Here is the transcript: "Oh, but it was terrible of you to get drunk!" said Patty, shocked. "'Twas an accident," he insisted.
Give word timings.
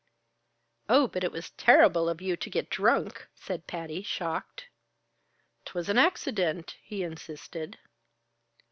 "Oh, 0.89 1.07
but 1.07 1.23
it 1.23 1.31
was 1.31 1.51
terrible 1.51 2.09
of 2.09 2.23
you 2.23 2.35
to 2.35 2.49
get 2.49 2.71
drunk!" 2.71 3.27
said 3.35 3.67
Patty, 3.67 4.01
shocked. 4.01 4.67
"'Twas 5.65 5.89
an 5.89 5.99
accident," 5.99 6.75
he 6.81 7.03
insisted. 7.03 7.77